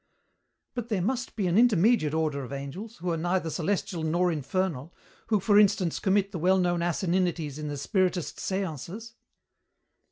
"But 0.73 0.89
there 0.89 0.99
must 1.03 1.35
be 1.35 1.45
an 1.45 1.59
intermediate 1.59 2.15
order 2.15 2.41
of 2.43 2.51
angels, 2.51 2.97
who 2.97 3.11
are 3.11 3.17
neither 3.17 3.51
celestial 3.51 4.01
nor 4.01 4.31
infernal, 4.31 4.91
who, 5.27 5.39
for 5.39 5.59
instance, 5.59 5.99
commit 5.99 6.31
the 6.31 6.39
well 6.39 6.57
known 6.57 6.79
asininities 6.81 7.59
in 7.59 7.67
the 7.67 7.77
spiritist 7.77 8.37
séances." 8.37 9.11